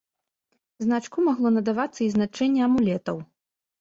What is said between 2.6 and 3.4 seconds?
амулетаў.